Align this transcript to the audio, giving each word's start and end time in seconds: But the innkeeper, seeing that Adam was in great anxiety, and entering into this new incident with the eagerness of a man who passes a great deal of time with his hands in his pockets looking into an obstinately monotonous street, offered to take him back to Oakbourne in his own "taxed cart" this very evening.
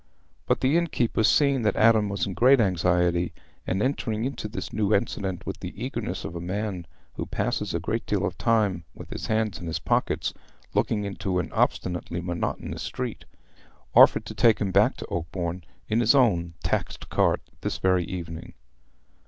But 0.47 0.61
the 0.61 0.77
innkeeper, 0.77 1.23
seeing 1.23 1.61
that 1.61 1.75
Adam 1.75 2.09
was 2.09 2.25
in 2.25 2.33
great 2.33 2.59
anxiety, 2.59 3.33
and 3.67 3.83
entering 3.83 4.25
into 4.25 4.47
this 4.47 4.73
new 4.73 4.95
incident 4.95 5.45
with 5.45 5.59
the 5.59 5.75
eagerness 5.79 6.25
of 6.25 6.35
a 6.35 6.41
man 6.41 6.87
who 7.17 7.27
passes 7.27 7.75
a 7.75 7.79
great 7.79 8.07
deal 8.07 8.25
of 8.25 8.35
time 8.35 8.83
with 8.95 9.11
his 9.11 9.27
hands 9.27 9.59
in 9.61 9.67
his 9.67 9.77
pockets 9.77 10.33
looking 10.73 11.03
into 11.03 11.37
an 11.37 11.51
obstinately 11.51 12.19
monotonous 12.19 12.81
street, 12.81 13.25
offered 13.93 14.25
to 14.25 14.33
take 14.33 14.57
him 14.59 14.71
back 14.71 14.97
to 14.97 15.07
Oakbourne 15.11 15.63
in 15.87 15.99
his 15.99 16.15
own 16.15 16.55
"taxed 16.63 17.09
cart" 17.09 17.41
this 17.61 17.77
very 17.77 18.03
evening. 18.03 18.55